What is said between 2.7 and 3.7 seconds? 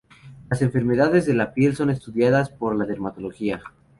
la dermatología.